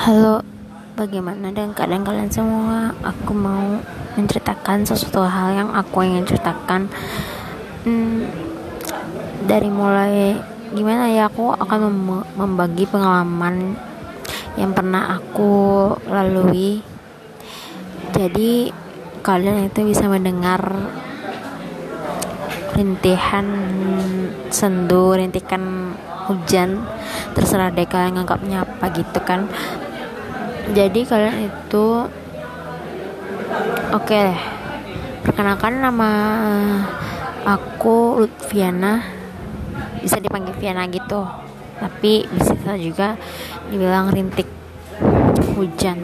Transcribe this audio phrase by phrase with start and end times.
[0.00, 0.40] Halo,
[0.96, 2.88] bagaimana dengan keadaan kalian semua?
[3.04, 3.84] Aku mau
[4.16, 6.88] menceritakan sesuatu hal yang aku ingin ceritakan.
[7.84, 8.24] Hmm,
[9.44, 10.40] dari mulai
[10.72, 13.76] gimana ya aku akan mem membagi pengalaman
[14.56, 16.80] yang pernah aku lalui.
[18.16, 18.72] Jadi
[19.20, 20.64] kalian itu bisa mendengar
[22.72, 23.44] rintihan
[24.48, 25.92] sendu, rintikan
[26.24, 26.86] hujan
[27.34, 29.50] terserah deh kalian nganggapnya apa gitu kan
[30.70, 31.86] jadi kalian itu
[33.90, 34.60] oke okay
[35.30, 36.10] perkenalkan nama
[37.46, 39.04] aku Lutfiana.
[40.00, 41.22] Bisa dipanggil Viana gitu.
[41.80, 43.16] Tapi bisa juga
[43.68, 44.48] dibilang rintik.
[45.56, 45.96] Hujan